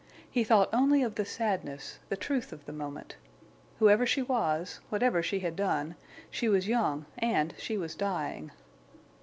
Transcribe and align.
He 0.31 0.43
thought 0.43 0.73
only 0.73 1.03
of 1.03 1.13
the 1.13 1.25
sadness, 1.25 1.99
the 2.09 2.17
truth 2.17 2.51
of 2.51 2.65
the 2.65 2.73
moment. 2.73 3.17
Whoever 3.77 4.03
she 4.03 4.23
was—whatever 4.23 5.21
she 5.21 5.41
had 5.41 5.55
done—she 5.55 6.49
was 6.49 6.67
young 6.67 7.05
and 7.19 7.53
she 7.59 7.77
was 7.77 7.93
dying. 7.93 8.49